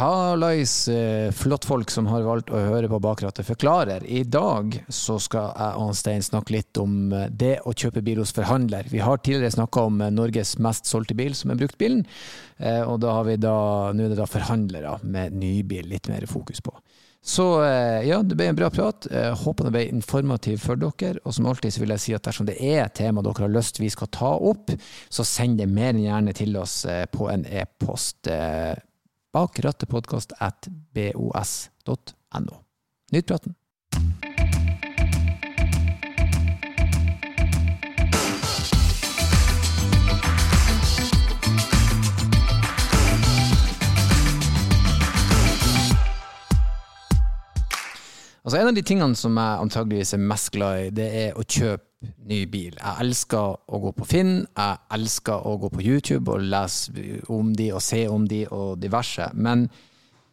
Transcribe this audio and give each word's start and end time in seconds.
Hallais, 0.00 0.84
flott 0.84 1.34
flottfolk 1.36 1.90
som 1.92 2.06
har 2.08 2.22
valgt 2.24 2.48
å 2.48 2.56
høre 2.56 2.88
på 2.88 2.98
Bakrattet 3.04 3.44
forklarer. 3.44 4.00
I 4.08 4.22
dag 4.24 4.78
så 4.88 5.18
skal 5.20 5.50
jeg 5.52 5.82
og 5.82 5.92
Stein 5.98 6.24
snakke 6.24 6.54
litt 6.54 6.80
om 6.80 7.12
eh, 7.12 7.26
det 7.28 7.58
å 7.68 7.74
kjøpe 7.76 8.00
bil 8.06 8.22
hos 8.22 8.32
forhandler. 8.32 8.88
Vi 8.88 9.02
har 9.04 9.20
tidligere 9.20 9.58
snakka 9.58 9.84
om 9.90 10.00
eh, 10.00 10.08
Norges 10.16 10.54
mest 10.56 10.88
solgte 10.88 11.18
bil, 11.18 11.36
som 11.36 11.52
er 11.52 11.60
bruktbilen. 11.60 12.06
Og 12.60 12.96
da 13.00 13.12
har 13.18 13.28
vi 13.28 13.36
da, 13.40 13.52
nå 13.92 14.06
er 14.06 14.14
det 14.14 14.18
da 14.22 14.26
forhandlere 14.28 14.96
med 15.04 15.36
nybil 15.36 15.92
litt 15.92 16.08
mer 16.08 16.24
fokus 16.28 16.64
på. 16.64 16.72
Så 17.20 17.46
ja, 18.04 18.18
det 18.24 18.36
ble 18.36 18.50
en 18.50 18.56
bra 18.56 18.68
prat. 18.72 19.06
Håper 19.44 19.68
det 19.68 19.72
ble 19.72 19.86
informativ 19.92 20.60
for 20.64 20.80
dere. 20.80 21.20
Og 21.24 21.36
som 21.36 21.48
alltid 21.48 21.72
så 21.72 21.84
vil 21.84 21.94
jeg 21.96 22.04
si 22.04 22.16
at 22.16 22.24
dersom 22.28 22.48
det 22.48 22.56
er 22.56 22.82
et 22.86 22.96
tema 23.00 23.24
dere 23.24 23.46
har 23.46 23.52
lyst 23.52 23.80
vi 23.80 23.88
skal 23.92 24.12
ta 24.12 24.34
opp, 24.36 24.72
så 25.08 25.24
send 25.24 25.60
det 25.60 25.68
mer 25.72 25.94
enn 25.94 26.04
gjerne 26.04 26.36
til 26.36 26.56
oss 26.60 26.82
på 27.16 27.32
en 27.32 27.48
e-post 27.48 28.28
bak 29.32 29.60
rattepodkast 29.64 30.32
at 30.38 30.68
bos.no. 30.94 32.64
Praten! 33.26 33.54
Altså 48.40 48.58
En 48.58 48.68
av 48.68 48.74
de 48.74 48.82
tingene 48.82 49.14
som 49.14 49.36
jeg 49.36 49.62
antageligvis 49.62 50.14
er 50.16 50.22
mest 50.26 50.50
glad 50.50 50.86
i, 50.86 50.90
det 50.96 51.06
er 51.06 51.36
å 51.38 51.44
kjøpe 51.44 51.89
ny 52.00 52.44
bil. 52.48 52.76
Jeg 52.78 53.04
elsker 53.04 53.56
å 53.68 53.80
gå 53.82 53.92
på 53.96 54.06
Finn, 54.08 54.34
jeg 54.56 54.78
elsker 54.96 55.46
å 55.46 55.56
gå 55.60 55.70
på 55.74 55.84
YouTube 55.84 56.32
og 56.32 56.46
lese 56.52 57.20
om 57.32 57.52
de 57.56 57.70
og 57.74 57.82
se 57.84 58.06
om 58.08 58.26
de 58.28 58.44
og 58.48 58.78
diverse. 58.80 59.28
Men 59.34 59.66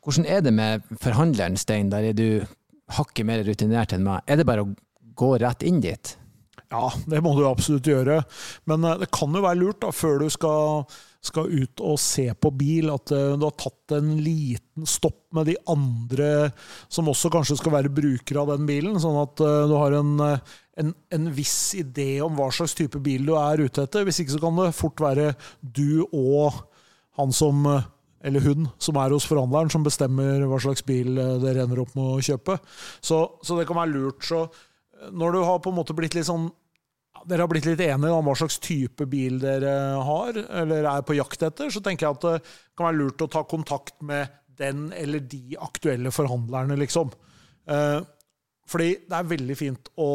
hvordan 0.05 0.27
er 0.31 0.45
det 0.45 0.53
med 0.55 0.87
forhandleren, 1.03 1.57
Stein? 1.59 1.91
Der 1.91 2.11
er 2.11 2.15
du 2.15 2.45
hakket 2.95 3.27
mer 3.27 3.43
rutinert 3.43 3.95
enn 3.95 4.05
meg. 4.07 4.23
Er 4.27 4.39
det 4.39 4.47
bare 4.47 4.63
å 4.63 4.71
gå 5.17 5.33
rett 5.41 5.65
inn 5.67 5.81
dit? 5.83 6.13
Ja, 6.71 6.87
det 7.07 7.19
må 7.23 7.33
du 7.35 7.45
absolutt 7.47 7.87
gjøre. 7.87 8.21
Men 8.67 8.85
eh, 8.87 8.99
det 9.03 9.11
kan 9.15 9.35
jo 9.35 9.43
være 9.43 9.59
lurt, 9.61 9.81
da, 9.83 9.91
før 9.95 10.23
du 10.23 10.29
skal 10.31 10.87
skal 11.27 11.51
ut 11.51 11.81
og 11.83 11.99
se 12.01 12.29
på 12.33 12.51
bil, 12.55 12.89
at 12.93 13.11
eh, 13.15 13.33
du 13.37 13.45
har 13.45 13.55
tatt 13.59 13.97
en 13.97 14.13
liten 14.23 14.87
stopp 14.87 15.25
med 15.35 15.49
de 15.51 15.57
andre 15.69 16.49
som 16.91 17.09
også 17.11 17.31
kanskje 17.33 17.59
skal 17.59 17.75
være 17.75 17.93
brukere 17.93 18.43
av 18.43 18.53
den 18.53 18.67
bilen, 18.69 18.97
sånn 19.01 19.19
at 19.21 19.43
eh, 19.43 19.65
du 19.69 19.75
har 19.77 19.97
en, 19.99 20.13
eh, 20.23 20.55
en, 20.83 20.93
en, 21.13 21.27
viss 21.35 21.75
idé 21.77 22.17
om 22.25 22.37
hva 22.37 22.49
slags 22.55 22.77
type 22.77 23.01
bil 23.03 23.27
du 23.27 23.35
er 23.39 23.65
ute 23.65 23.85
etter. 23.85 24.07
Hvis 24.07 24.21
ikke 24.23 24.37
så 24.37 24.41
kan 24.43 24.57
det 24.61 24.71
fort 24.77 25.03
være 25.03 25.33
du 25.61 26.05
og 26.07 26.63
han 27.17 27.33
som 27.33 27.65
eller 28.27 28.41
hun 28.43 28.65
som 28.81 28.97
er 28.99 29.13
hos 29.13 29.27
forhandleren, 29.29 29.69
som 29.71 29.83
bestemmer 29.85 30.41
hva 30.49 30.57
slags 30.59 30.81
bil 30.85 31.19
dere 31.43 31.63
ender 31.63 31.83
opp 31.83 31.93
med 31.95 32.15
å 32.17 32.23
kjøpe. 32.25 32.57
Så, 32.99 33.19
så 33.45 33.59
det 33.59 33.67
kan 33.69 33.77
være 33.77 33.93
lurt. 33.93 34.25
Så 34.25 34.41
når 35.13 35.35
du 35.35 35.43
har 35.45 35.61
på 35.61 35.71
en 35.71 35.77
måte 35.77 35.95
blitt 35.95 36.17
litt 36.17 36.27
sånn 36.27 36.49
dere 37.25 37.45
har 37.45 37.51
blitt 37.51 37.67
litt 37.69 37.81
enige 37.83 38.13
om 38.15 38.27
hva 38.27 38.35
slags 38.37 38.59
type 38.63 39.07
bil 39.09 39.39
dere 39.41 39.73
har, 40.07 40.37
eller 40.61 40.87
er 40.91 41.05
på 41.07 41.17
jakt 41.17 41.45
etter, 41.47 41.71
så 41.73 41.81
tenker 41.83 42.07
jeg 42.07 42.17
at 42.17 42.27
det 42.27 42.35
kan 42.77 42.89
være 42.89 42.99
lurt 42.99 43.23
å 43.25 43.29
ta 43.31 43.43
kontakt 43.47 43.97
med 44.05 44.35
den 44.57 44.91
eller 44.97 45.21
de 45.21 45.57
aktuelle 45.61 46.11
forhandlerne, 46.13 46.77
liksom. 46.81 47.11
Eh, 47.69 47.99
fordi 48.67 48.89
det 49.07 49.17
er 49.17 49.31
veldig 49.31 49.57
fint 49.57 49.91
å 50.01 50.11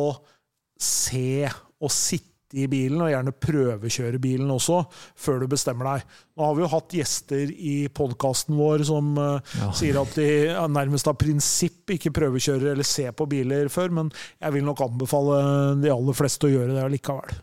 se 0.82 1.46
og 1.82 1.92
sitte 1.94 2.31
i 2.52 2.66
bilen, 2.70 3.00
og 3.02 3.10
gjerne 3.12 3.34
prøvekjøre 3.34 4.20
bilen 4.22 4.50
også, 4.52 4.82
før 5.18 5.42
du 5.42 5.48
bestemmer 5.52 5.88
deg. 5.88 6.16
Nå 6.36 6.48
har 6.48 6.56
vi 6.56 6.64
jo 6.64 6.70
hatt 6.72 6.96
gjester 6.96 7.52
i 7.52 7.76
podkasten 7.94 8.58
vår 8.58 8.84
som 8.88 9.12
uh, 9.18 9.54
ja. 9.58 9.70
sier 9.76 10.00
at 10.00 10.16
de 10.18 10.28
nærmest 10.72 11.08
av 11.10 11.16
prinsipp 11.20 11.94
ikke 11.96 12.14
prøvekjører 12.16 12.72
eller 12.74 12.88
ser 12.88 13.14
på 13.16 13.28
biler 13.30 13.70
før, 13.72 13.94
men 14.00 14.12
jeg 14.38 14.56
vil 14.56 14.68
nok 14.68 14.84
anbefale 14.86 15.40
de 15.82 15.92
aller 15.92 16.18
fleste 16.18 16.48
å 16.48 16.52
gjøre 16.52 16.76
det 16.76 16.84
allikevel. 16.84 17.40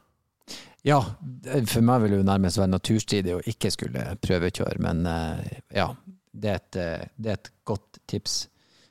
Ja, 0.87 1.01
for 1.67 1.83
meg 1.83 2.05
vil 2.05 2.13
det 2.13 2.21
jo 2.21 2.27
nærmest 2.29 2.59
være 2.61 2.71
naturstridig 2.71 3.33
å 3.35 3.41
ikke 3.51 3.71
skulle 3.73 4.05
prøvekjøre, 4.23 4.79
men 4.83 5.03
uh, 5.09 5.41
ja, 5.75 5.89
det 6.31 6.53
er, 6.53 6.61
et, 6.61 6.79
uh, 6.79 7.09
det 7.19 7.33
er 7.33 7.41
et 7.41 7.51
godt 7.67 7.99
tips. 8.09 8.41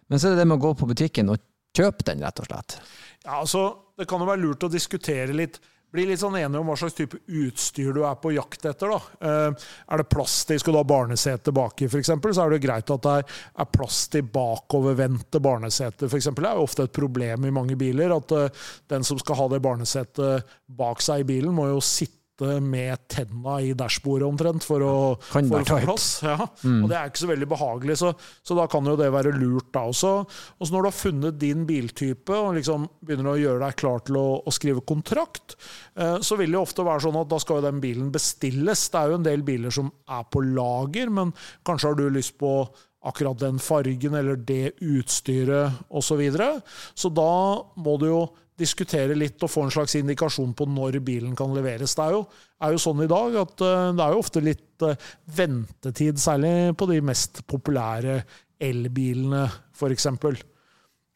Men 0.08 0.20
så 0.20 0.28
er 0.28 0.36
det 0.36 0.42
det 0.42 0.48
med 0.50 0.58
å 0.60 0.66
gå 0.68 0.74
på 0.80 0.88
butikken 0.88 1.32
og 1.32 1.40
kjøpe 1.76 2.06
den, 2.08 2.24
rett 2.24 2.42
og 2.42 2.48
slett. 2.48 2.78
Ja, 3.24 3.40
altså, 3.40 3.66
Det 3.98 4.06
kan 4.06 4.22
jo 4.22 4.28
være 4.28 4.44
lurt 4.44 4.62
å 4.62 4.70
diskutere 4.70 5.34
litt 5.34 5.56
bli 5.92 6.04
litt 6.08 6.20
sånn 6.20 6.36
enige 6.36 6.60
om 6.60 6.68
hva 6.68 6.76
slags 6.76 6.96
type 6.98 7.20
utstyr 7.26 7.94
du 7.96 8.02
er 8.04 8.18
på 8.20 8.32
jakt 8.34 8.66
etter. 8.68 8.92
da. 8.92 9.28
Eh, 9.28 9.68
er 9.88 10.02
det 10.02 10.08
plass 10.12 10.42
til 10.48 10.60
Skal 10.60 10.74
du 10.74 10.80
ha 10.80 10.84
barnesete 10.84 11.54
baki, 11.54 11.88
f.eks., 11.88 12.10
så 12.10 12.44
er 12.44 12.54
det 12.54 12.62
greit 12.64 12.90
at 12.90 13.06
det 13.06 13.16
er 13.24 13.70
plass 13.72 14.02
til 14.12 14.28
bakovervendte 14.28 15.40
barneseter. 15.40 16.08
For 16.08 16.20
eksempel. 16.20 16.44
det 16.44 16.50
er 16.50 16.60
jo 16.60 16.68
ofte 16.68 16.88
et 16.88 16.92
problem 16.92 17.48
i 17.48 17.54
mange 17.54 17.76
biler 17.80 18.14
at 18.16 18.36
eh, 18.36 18.68
den 18.92 19.04
som 19.04 19.20
skal 19.20 19.40
ha 19.40 19.48
det 19.54 19.64
barnesetet 19.64 20.54
bak 20.66 21.02
seg 21.04 21.24
i 21.24 21.28
bilen, 21.32 21.54
må 21.56 21.70
jo 21.72 21.80
sitte 21.80 22.17
sitte 22.38 22.60
med 22.60 23.08
tenna 23.08 23.60
i 23.60 23.72
dashbordet 23.74 24.26
omtrent 24.26 24.64
for 24.64 24.82
å, 24.82 25.16
for 25.18 25.42
å 25.42 25.64
få 25.66 25.78
plass. 25.82 26.06
Ja. 26.22 26.46
Mm. 26.62 26.84
Og 26.84 26.90
det 26.90 26.96
er 26.98 27.10
ikke 27.10 27.22
så 27.22 27.30
veldig 27.30 27.48
behagelig, 27.48 27.96
så, 27.98 28.12
så, 28.42 28.54
da 28.54 28.66
kan 28.70 28.86
jo 28.86 28.96
det 28.98 29.10
være 29.12 29.32
lurt 29.34 29.70
da 29.74 29.86
også. 29.90 30.12
Og 30.58 30.66
så 30.66 30.74
når 30.74 30.82
du 30.82 30.88
har 30.88 30.96
funnet 30.96 31.38
din 31.40 31.64
biltype 31.68 32.34
og 32.34 32.56
liksom 32.58 32.86
begynner 33.00 33.32
å 33.32 33.38
gjøre 33.40 33.62
deg 33.64 33.78
klar 33.80 34.02
til 34.06 34.18
å, 34.20 34.26
å 34.44 34.54
skrive 34.54 34.84
kontrakt, 34.86 35.56
eh, 35.98 36.18
så 36.22 36.38
vil 36.38 36.52
det 36.52 36.58
jo 36.58 36.66
ofte 36.66 36.86
være 36.86 37.06
sånn 37.06 37.20
at 37.22 37.30
da 37.30 37.40
skal 37.42 37.60
jo 37.60 37.68
den 37.68 37.82
bilen 37.82 38.12
bestilles. 38.14 38.86
Det 38.92 39.00
er 39.00 39.12
jo 39.12 39.20
en 39.20 39.28
del 39.28 39.46
biler 39.46 39.74
som 39.74 39.90
er 40.08 40.28
på 40.30 40.44
lager, 40.46 41.10
men 41.14 41.34
kanskje 41.66 41.92
har 41.92 41.98
du 41.98 42.06
lyst 42.12 42.36
på 42.38 42.52
akkurat 43.06 43.38
den 43.38 43.60
fargen 43.62 44.16
eller 44.18 44.36
det 44.36 44.74
utstyret 44.82 45.78
osv. 45.88 46.08
Så, 46.08 46.16
videre. 46.18 46.48
så 46.94 47.10
da 47.14 47.30
må 47.78 47.96
du 48.00 48.08
jo 48.08 48.22
diskutere 48.58 49.14
litt 49.14 49.42
og 49.44 49.52
få 49.52 49.64
en 49.66 49.72
slags 49.72 49.94
indikasjon 50.00 50.54
på 50.56 50.66
når 50.70 50.98
bilen 51.06 51.36
kan 51.38 51.52
leveres. 51.54 51.94
Det 51.94 52.04
er 52.04 52.16
jo, 52.16 52.22
er 52.64 52.74
jo 52.74 52.82
sånn 52.82 53.04
i 53.04 53.10
dag 53.10 53.36
at 53.44 53.62
uh, 53.62 53.90
det 53.94 54.04
er 54.04 54.14
jo 54.14 54.22
ofte 54.22 54.42
litt 54.42 54.86
uh, 54.86 55.10
ventetid, 55.38 56.18
særlig 56.18 56.54
på 56.78 56.88
de 56.90 57.00
mest 57.06 57.44
populære 57.46 58.20
elbilene, 58.68 59.44
f.eks. 59.78 60.08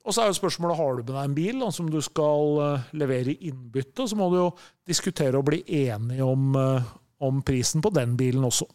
Og 0.02 0.14
så 0.14 0.22
er 0.22 0.30
jo 0.30 0.38
spørsmålet 0.38 0.78
har 0.78 0.94
du 0.94 1.02
med 1.02 1.12
deg 1.16 1.24
en 1.24 1.34
bil 1.34 1.64
da, 1.64 1.72
som 1.74 1.90
du 1.90 1.98
skal 2.04 2.62
uh, 2.62 2.86
levere 2.94 3.34
innbytte, 3.34 4.06
så 4.06 4.18
må 4.18 4.30
du 4.30 4.38
jo 4.38 4.52
diskutere 4.86 5.38
og 5.38 5.48
bli 5.50 5.64
enige 5.82 6.26
om, 6.26 6.54
om 7.22 7.42
prisen 7.46 7.82
på 7.82 7.90
den 7.94 8.14
bilen 8.18 8.46
også. 8.46 8.68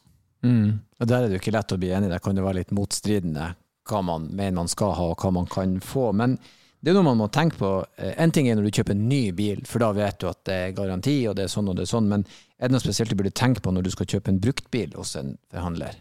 Mm. 0.45 0.79
Og 0.99 1.07
Der 1.07 1.17
er 1.23 1.27
det 1.27 1.37
jo 1.37 1.41
ikke 1.41 1.55
lett 1.55 1.73
å 1.73 1.79
bli 1.81 1.89
enig, 1.93 2.11
der 2.11 2.23
kan 2.23 2.37
det 2.37 2.45
være 2.45 2.61
litt 2.61 2.75
motstridende 2.75 3.53
hva 3.87 4.03
man 4.03 4.27
mener 4.35 4.57
man 4.59 4.71
skal 4.71 4.95
ha 4.97 5.09
og 5.13 5.21
hva 5.23 5.31
man 5.31 5.47
kan 5.49 5.77
få. 5.83 6.09
Men 6.17 6.35
det 6.83 6.91
er 6.91 6.97
noe 6.97 7.07
man 7.07 7.21
må 7.21 7.29
tenke 7.33 7.57
på. 7.59 7.71
Eh, 7.97 8.13
en 8.21 8.33
ting 8.33 8.49
er 8.49 8.57
når 8.57 8.67
du 8.67 8.79
kjøper 8.79 8.95
en 8.95 9.07
ny 9.09 9.21
bil, 9.35 9.63
for 9.67 9.83
da 9.83 9.93
vet 9.97 10.19
du 10.21 10.27
at 10.29 10.43
det 10.47 10.57
er 10.57 10.75
garanti, 10.77 11.17
og 11.29 11.37
det 11.39 11.47
er 11.47 11.53
sånn 11.53 11.71
og 11.71 11.77
det 11.79 11.87
er 11.87 11.93
sånn, 11.93 12.09
men 12.11 12.25
er 12.57 12.67
det 12.67 12.75
noe 12.75 12.83
spesielt 12.83 13.13
du 13.13 13.17
burde 13.19 13.33
tenke 13.35 13.63
på 13.63 13.73
når 13.73 13.87
du 13.87 13.93
skal 13.95 14.09
kjøpe 14.13 14.33
en 14.33 14.41
bruktbil 14.43 14.93
hos 14.97 15.15
en 15.19 15.35
forhandler? 15.53 15.97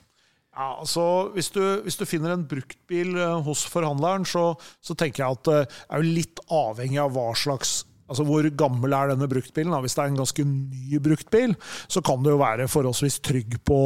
Ja, 0.57 0.71
altså 0.81 1.03
hvis 1.35 1.51
du, 1.53 1.61
hvis 1.85 1.99
du 2.01 2.07
finner 2.09 2.33
en 2.33 2.47
bruktbil 2.49 3.17
eh, 3.17 3.41
hos 3.45 3.67
forhandleren, 3.69 4.25
så, 4.29 4.55
så, 4.81 4.97
tenker 4.97 5.25
jeg 5.25 5.39
at 5.39 5.49
det 5.49 5.59
er 5.67 6.01
jo 6.01 6.17
litt 6.21 6.41
avhengig 6.53 7.03
av 7.03 7.13
hva 7.17 7.29
slags 7.37 7.83
Altså 8.07 8.27
Hvor 8.27 8.47
gammel 8.59 8.95
er 8.95 9.13
denne 9.13 9.29
bruktbilen? 9.31 9.75
Hvis 9.83 9.97
det 9.99 10.05
er 10.05 10.13
en 10.13 10.23
ganske 10.23 10.47
ny 10.47 11.01
bruktbil, 11.03 11.57
så 11.91 12.03
kan 12.05 12.23
du 12.23 12.33
jo 12.33 12.41
være 12.43 12.71
forholdsvis 12.71 13.21
trygg 13.25 13.59
på 13.67 13.81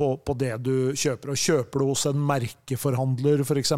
på, 0.00 0.14
på, 0.24 0.34
det 0.40 0.54
du 0.64 0.92
kjøper. 0.96 1.34
Og 1.34 1.40
kjøper 1.40 1.82
du 1.82 1.90
hos 1.90 2.06
en 2.08 2.20
merkeforhandler 2.24 3.42
f.eks., 3.44 3.74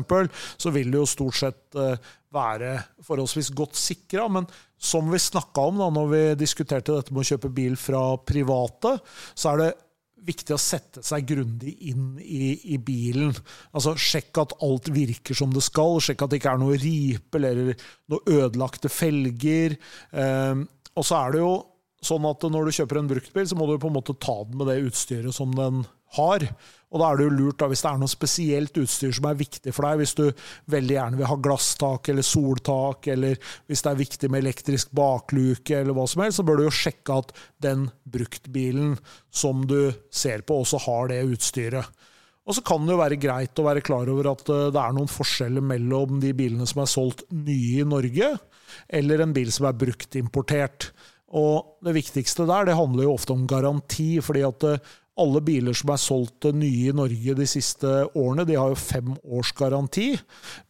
så 0.61 0.71
vil 0.75 0.93
du 0.93 1.01
jo 1.01 1.09
stort 1.11 1.39
sett 1.41 1.79
uh, 1.79 1.97
være 2.33 2.77
forholdsvis 3.03 3.51
godt 3.59 3.79
sikra. 3.79 4.29
Men 4.31 4.47
som 4.79 5.11
vi 5.11 5.19
snakka 5.19 5.67
om 5.73 5.83
da 5.83 5.89
når 5.95 6.13
vi 6.13 6.23
diskuterte 6.45 6.95
dette 6.95 7.15
med 7.15 7.25
å 7.25 7.31
kjøpe 7.33 7.51
bil 7.57 7.75
fra 7.81 8.05
private, 8.23 8.97
så 9.35 9.53
er 9.53 9.65
det 9.65 9.73
viktig 10.27 10.55
å 10.55 10.61
sette 10.61 11.03
seg 11.07 11.27
grundig 11.29 11.75
inn 11.91 12.15
i, 12.21 12.53
i, 12.75 12.79
bilen. 12.83 13.33
Altså 13.75 13.95
Sjekk 13.99 14.43
at 14.45 14.55
alt 14.65 14.91
virker 14.95 15.37
som 15.39 15.53
det 15.55 15.65
skal. 15.67 15.99
Sjekk 16.03 16.25
at 16.25 16.33
det 16.33 16.41
ikke 16.41 16.55
er 16.55 16.63
noe 16.63 16.79
ripe 16.81 17.41
eller 17.41 17.75
noe 18.13 18.39
ødelagte 18.39 18.93
felger. 18.93 19.77
Eh, 20.13 20.65
og 20.93 21.09
så 21.09 21.19
er 21.19 21.35
det 21.35 21.43
jo 21.43 21.53
sånn 22.03 22.27
at 22.29 22.45
når 22.51 22.69
du 22.69 22.77
kjøper 22.79 23.01
en 23.01 23.11
bruktbil, 23.11 23.49
så 23.49 23.59
må 23.59 23.69
du 23.69 23.77
på 23.81 23.91
en 23.91 23.97
måte 23.97 24.19
ta 24.19 24.43
den 24.45 24.59
med 24.61 24.71
det 24.71 24.81
utstyret 24.89 25.35
som 25.37 25.53
den 25.55 25.85
har. 26.17 26.45
Og 26.93 27.01
da 27.01 27.09
er 27.09 27.19
det 27.19 27.27
jo 27.27 27.35
lurt, 27.39 27.57
da, 27.61 27.69
hvis 27.71 27.83
det 27.85 27.89
er 27.89 28.01
noe 28.03 28.13
spesielt 28.13 28.79
utstyr 28.83 29.15
som 29.17 29.29
er 29.31 29.39
viktig 29.39 29.73
for 29.73 29.87
deg, 29.87 30.03
hvis 30.03 30.15
du 30.19 30.25
veldig 30.75 30.97
gjerne 30.99 31.21
vil 31.21 31.31
ha 31.31 31.39
glasstak 31.47 32.11
eller 32.13 32.27
soltak, 32.27 33.09
eller 33.15 33.39
hvis 33.71 33.85
det 33.85 33.93
er 33.93 34.01
viktig 34.03 34.31
med 34.33 34.43
elektrisk 34.43 34.93
bakluke 34.97 35.79
eller 35.79 35.97
hva 35.97 36.05
som 36.11 36.25
helst, 36.25 36.41
så 36.41 36.47
bør 36.47 36.61
du 36.61 36.67
jo 36.67 36.75
sjekke 36.83 37.19
at 37.23 37.33
den 37.65 37.87
bruktbilen 38.05 38.97
som 39.33 39.65
du 39.69 39.95
ser 40.13 40.45
på, 40.45 40.61
også 40.61 40.83
har 40.85 41.13
det 41.15 41.23
utstyret. 41.33 42.09
Og 42.43 42.59
så 42.59 42.65
kan 42.67 42.83
det 42.85 42.93
jo 42.97 43.01
være 43.01 43.21
greit 43.23 43.61
å 43.61 43.65
være 43.69 43.85
klar 43.87 44.09
over 44.11 44.33
at 44.33 44.49
eh, 44.51 44.69
det 44.75 44.81
er 44.83 44.95
noen 44.97 45.11
forskjeller 45.11 45.63
mellom 45.65 46.19
de 46.23 46.33
bilene 46.37 46.67
som 46.69 46.83
er 46.83 46.91
solgt 46.91 47.23
nye 47.31 47.85
i 47.85 47.89
Norge, 47.89 48.35
eller 48.91 49.23
en 49.23 49.35
bil 49.37 49.53
som 49.55 49.69
er 49.69 49.79
bruktimportert. 49.79 50.91
Og 51.33 51.79
det 51.85 51.95
viktigste 51.97 52.45
der 52.49 52.69
det 52.69 52.77
handler 52.77 53.07
jo 53.07 53.15
ofte 53.17 53.33
om 53.33 53.47
garanti. 53.49 54.21
fordi 54.21 54.43
at 54.45 54.65
eh, 54.69 54.91
alle 55.21 55.43
biler 55.45 55.77
som 55.77 55.91
er 55.93 56.01
solgt 56.01 56.47
nye 56.57 56.89
i 56.89 56.95
Norge 56.97 57.35
de 57.37 57.47
siste 57.49 57.89
årene, 58.17 58.47
de 58.49 58.57
har 58.57 58.73
jo 58.73 58.79
fem 58.81 59.11
års 59.23 59.51
garanti, 59.57 60.15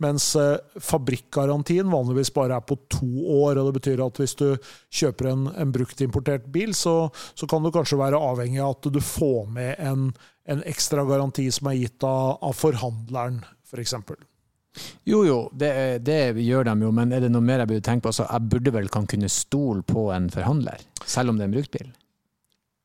mens 0.03 0.32
eh, 0.38 0.59
fabrikkgarantien 0.82 1.91
vanligvis 1.91 2.32
bare 2.35 2.59
er 2.59 2.67
på 2.67 2.79
to 2.91 3.11
år. 3.43 3.61
og 3.61 3.70
Det 3.70 3.76
betyr 3.79 4.03
at 4.03 4.19
hvis 4.19 4.35
du 4.41 4.49
kjøper 4.91 5.31
en, 5.31 5.47
en 5.55 5.75
bruktimportert 5.75 6.50
bil, 6.53 6.75
så, 6.75 7.12
så, 7.35 7.47
kan 7.47 7.62
du 7.62 7.70
kanskje 7.75 8.00
være 8.00 8.19
avhengig 8.19 8.62
av 8.62 8.76
at 8.76 8.91
du 8.91 9.00
får 9.03 9.47
med 9.55 9.76
en, 9.79 10.11
en 10.50 10.67
ekstra 10.67 11.06
garanti 11.06 11.47
som 11.55 11.70
er 11.70 11.79
gitt 11.85 12.06
av, 12.06 12.38
av 12.43 12.59
forhandleren, 12.59 13.43
f.eks. 13.70 13.94
For 14.03 14.31
jo, 15.05 15.23
jo, 15.27 15.39
det, 15.59 15.73
det, 16.07 16.21
gjør 16.41 16.71
de 16.71 16.77
jo, 16.87 16.93
men 16.95 17.13
er 17.13 17.25
det 17.25 17.33
noe 17.33 17.45
mer 17.45 17.63
jeg 17.63 17.73
burde 17.73 17.87
tenke 17.89 18.07
på? 18.07 18.13
Altså, 18.13 18.29
jeg 18.31 18.53
burde 18.55 18.75
vel 18.75 18.89
kan 18.93 19.09
kunne 19.11 19.29
stole 19.33 19.85
på 19.87 20.09
en 20.15 20.31
forhandler, 20.33 20.85
selv 21.05 21.33
om 21.33 21.39
det 21.39 21.47
er 21.47 21.53
en 21.53 21.59
bruktbil? 21.59 21.91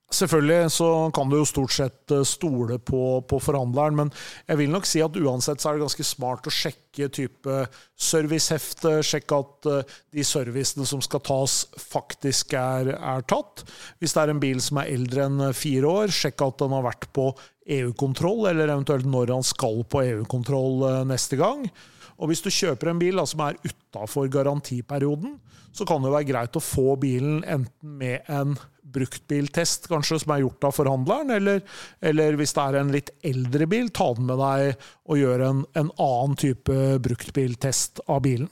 Selvfølgelig 0.08 0.72
så 0.72 0.88
kan 1.12 1.28
du 1.28 1.36
jo 1.36 1.48
stort 1.48 1.74
sett 1.76 2.14
eh, 2.16 2.24
stole 2.24 2.78
på, 2.80 3.20
på, 3.28 3.40
forhandleren, 3.44 3.98
men 4.00 4.12
jeg 4.48 4.62
vil 4.62 4.72
nok 4.72 4.88
si 4.88 5.02
at 5.04 5.18
uansett 5.20 5.60
så 5.60 5.70
er 5.70 5.76
det 5.76 5.84
ganske 5.84 6.06
smart 6.08 6.48
å 6.48 6.54
sjekke 6.54 7.10
type 7.12 7.58
servicehefte, 8.00 8.94
sjekke 9.04 9.42
at 9.44 9.70
eh, 9.74 9.98
de 10.16 10.24
servicene 10.24 10.88
som 10.88 11.04
skal 11.04 11.26
tas, 11.28 11.58
faktisk 11.92 12.56
er, 12.56 12.94
er, 12.96 13.28
tatt. 13.28 13.66
Hvis 14.00 14.16
det 14.16 14.24
er 14.24 14.32
en 14.32 14.42
bil 14.46 14.64
som 14.64 14.80
er 14.80 14.94
eldre 14.96 15.28
enn 15.28 15.50
fire 15.52 15.92
år, 16.06 16.16
sjekke 16.16 16.48
at 16.54 16.64
den 16.64 16.78
har 16.78 16.88
vært 16.88 17.12
på 17.12 17.28
EU-kontroll, 17.68 18.48
eller 18.48 18.72
eventuelt 18.72 19.12
når 19.12 19.36
han 19.36 19.46
skal 19.46 19.84
på 19.92 20.06
EU-kontroll 20.08 20.88
eh, 20.88 21.04
neste 21.12 21.40
gang. 21.44 21.68
Og 22.18 22.32
hvis 22.32 22.42
du 22.42 22.50
kjøper 22.54 22.92
en 22.92 23.02
bil 23.02 23.20
da, 23.20 23.26
som 23.30 23.44
er 23.46 23.60
utafor 23.66 24.30
garantiperioden, 24.34 25.38
så 25.78 25.86
kan 25.86 26.02
det 26.02 26.14
være 26.14 26.30
greit 26.32 26.58
å 26.58 26.64
få 26.64 26.96
bilen 26.98 27.44
enten 27.46 27.98
med 28.00 28.26
en 28.34 28.56
bruktbiltest 28.88 29.90
kanskje 29.92 30.22
som 30.24 30.34
er 30.34 30.42
gjort 30.42 30.70
av 30.70 30.74
forhandleren, 30.74 31.34
eller, 31.36 31.62
eller, 32.02 32.38
hvis 32.40 32.56
det 32.58 32.64
er 32.64 32.80
en 32.80 32.94
litt 32.96 33.12
eldre 33.28 33.68
bil, 33.70 33.92
ta 33.94 34.10
den 34.18 34.30
med 34.30 34.42
deg 34.42 34.88
og 35.06 35.22
gjøre 35.22 35.52
en, 35.52 35.64
en 35.78 35.92
annen 35.94 36.38
type 36.40 36.78
bruktbiltest 37.06 38.02
av 38.08 38.24
bilen. 38.26 38.50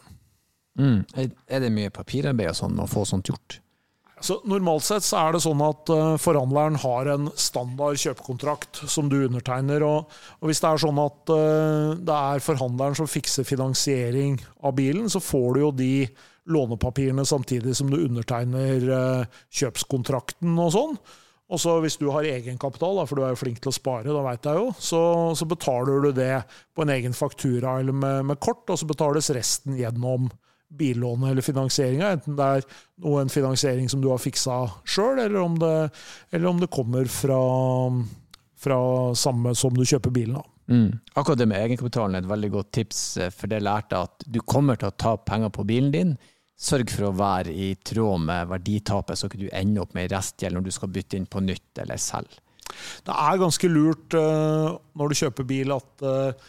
Mm. 0.78 1.06
Er 1.16 1.64
det 1.64 1.72
mye 1.72 1.94
papirarbeid 1.94 2.52
og 2.52 2.60
sånn 2.60 2.82
å 2.84 2.90
få 2.92 3.06
sånt 3.08 3.32
gjort? 3.32 3.62
Så 4.26 4.40
Normalt 4.50 4.86
sett 4.88 5.06
så 5.06 5.20
er 5.22 5.36
det 5.36 5.44
sånn 5.44 5.60
at 5.62 5.90
uh, 5.94 6.16
forhandleren 6.22 6.80
har 6.82 7.10
en 7.14 7.28
standard 7.38 8.00
kjøpekontrakt 8.02 8.82
som 8.90 9.10
du 9.12 9.20
undertegner. 9.20 9.86
Og, 9.86 10.16
og 10.40 10.50
Hvis 10.50 10.64
det 10.64 10.72
er 10.72 10.82
sånn 10.82 11.02
at 11.04 11.34
uh, 11.34 11.92
det 12.00 12.16
er 12.16 12.42
forhandleren 12.42 12.98
som 12.98 13.10
fikser 13.10 13.46
finansiering 13.46 14.40
av 14.66 14.74
bilen, 14.80 15.12
så 15.14 15.22
får 15.22 15.46
du 15.54 15.62
jo 15.62 15.70
de 15.78 15.92
lånepapirene 16.50 17.26
samtidig 17.26 17.76
som 17.78 17.92
du 17.92 18.00
undertegner 18.00 18.90
uh, 18.90 19.38
kjøpskontrakten 19.54 20.58
og 20.58 20.74
sånn. 20.74 20.98
Og 21.46 21.62
så 21.62 21.76
Hvis 21.84 22.00
du 22.02 22.08
har 22.10 22.26
egenkapital, 22.26 23.04
for 23.06 23.20
du 23.20 23.28
er 23.28 23.36
jo 23.36 23.42
flink 23.44 23.60
til 23.62 23.70
å 23.70 23.78
spare, 23.78 24.10
da 24.10 24.24
vet 24.26 24.50
jeg 24.50 24.58
jo, 24.58 24.72
så, 24.82 25.02
så 25.38 25.46
betaler 25.46 26.08
du 26.08 26.10
det 26.18 26.40
på 26.74 26.82
en 26.82 26.94
egen 26.96 27.14
faktura 27.14 27.78
eller 27.84 27.94
med, 27.94 28.26
med 28.32 28.42
kort, 28.42 28.66
og 28.66 28.82
så 28.82 28.90
betales 28.90 29.30
resten 29.38 29.78
gjennom 29.78 30.32
billånet 30.78 31.32
eller 31.32 31.46
finansieringa, 31.46 32.12
enten 32.16 32.38
det 32.38 32.50
er 32.58 32.68
noe, 33.04 33.22
en 33.22 33.32
finansiering 33.32 33.90
som 33.92 34.04
du 34.04 34.10
har 34.12 34.22
fiksa 34.22 34.60
sjøl, 34.88 35.22
eller, 35.26 35.90
eller, 36.32 36.48
om 36.50 36.62
det 36.62 36.72
kommer 36.74 37.10
fra, 37.12 37.40
fra 38.60 38.80
samme 39.18 39.56
som 39.58 39.76
du 39.76 39.86
kjøper 39.86 40.14
bilen 40.16 40.38
av. 40.42 40.48
Mm. 40.66 40.96
Akkurat 41.14 41.38
det 41.38 41.50
med 41.50 41.62
egenkapitalen 41.62 42.18
er 42.18 42.24
et 42.24 42.32
veldig 42.32 42.54
godt 42.56 42.72
tips, 42.80 43.02
eh, 43.22 43.34
for 43.34 43.52
det 43.52 43.62
lærte 43.62 44.00
at 44.08 44.26
du 44.26 44.40
kommer 44.42 44.80
til 44.80 44.90
å 44.90 44.98
ta 44.98 45.14
penger 45.18 45.54
på 45.54 45.68
bilen 45.68 45.92
din. 45.94 46.16
Sørg 46.56 46.90
for 46.94 47.10
å 47.10 47.16
være 47.20 47.52
i 47.52 47.74
tråd 47.84 48.24
med 48.30 48.50
verditapet, 48.50 49.20
så 49.20 49.28
ikke 49.28 49.44
du 49.44 49.50
ender 49.52 49.84
opp 49.84 49.94
med 49.98 50.10
restgjeld 50.14 50.56
når 50.56 50.66
du 50.66 50.74
skal 50.74 50.92
bytte 50.96 51.20
inn 51.20 51.28
på 51.28 51.44
nytt 51.44 51.84
eller 51.84 52.00
selge. 52.00 52.40
Det 53.06 53.14
er 53.14 53.40
ganske 53.40 53.70
lurt 53.70 54.16
uh, 54.18 54.74
når 54.98 55.12
du 55.12 55.20
kjøper 55.20 55.48
bil 55.48 55.74
at 55.76 56.06
uh, 56.06 56.48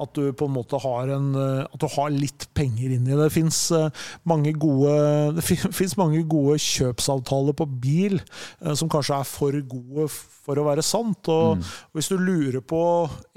at 0.00 0.14
du 0.16 0.30
på 0.36 0.48
en 0.48 0.54
måte 0.54 0.78
har, 0.80 1.10
en, 1.14 1.30
eh, 1.36 1.62
at 1.66 1.80
du 1.82 1.86
har 1.94 2.12
litt 2.14 2.46
penger 2.56 2.94
inni 2.96 3.12
det. 3.12 3.18
Det 3.20 3.34
fins 3.34 3.58
eh, 3.76 4.06
mange, 4.28 4.54
mange, 6.02 6.22
gode 6.30 6.58
kjøpsavtaler 6.64 7.56
på 7.58 7.68
bil 7.82 8.18
eh, 8.20 8.74
som 8.74 8.90
kanskje 8.92 9.20
er 9.20 9.28
for 9.28 9.60
gode 9.70 10.08
for 10.10 10.60
å 10.60 10.66
være 10.70 10.84
sant. 10.86 11.28
Og 11.32 11.60
mm. 11.60 11.66
Hvis 11.96 12.10
du 12.10 12.16
lurer 12.18 12.62
på 12.64 12.82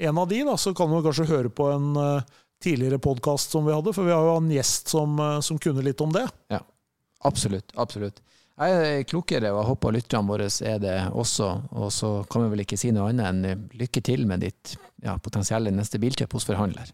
en 0.07 0.21
av 0.21 0.29
de, 0.31 0.43
da, 0.47 0.57
så 0.59 0.75
kan 0.77 0.91
du 0.91 1.01
kanskje 1.03 1.29
høre 1.29 1.51
på 1.53 1.69
en 1.73 1.93
tidligere 2.63 3.01
podkast 3.03 3.51
som 3.51 3.65
vi 3.67 3.73
hadde, 3.75 3.91
for 3.95 4.07
vi 4.07 4.13
har 4.15 4.23
jo 4.23 4.37
en 4.39 4.51
gjest 4.53 4.93
som, 4.93 5.19
som 5.43 5.59
kunne 5.61 5.83
litt 5.83 5.99
om 6.01 6.13
det. 6.15 6.23
Ja, 6.53 6.61
absolutt. 7.27 7.75
absolutt. 7.75 8.23
Jeg 8.53 8.81
er 8.85 9.05
klokere, 9.09 9.49
og 9.49 9.63
jeg 9.63 9.69
håper 9.71 9.95
lytterne 9.95 10.29
våre 10.29 10.45
er 10.45 10.81
det 10.81 10.97
også. 11.09 11.47
Og 11.73 11.89
så 11.91 12.11
kan 12.29 12.45
vi 12.45 12.51
vel 12.51 12.61
ikke 12.65 12.77
si 12.77 12.91
noe 12.93 13.09
annet 13.09 13.31
enn 13.31 13.63
lykke 13.79 14.03
til 14.05 14.27
med 14.29 14.45
ditt 14.45 14.75
ja, 15.01 15.17
potensielle 15.17 15.73
neste 15.73 15.97
bilkjøp 16.01 16.37
hos 16.37 16.45
forhandler. 16.45 16.93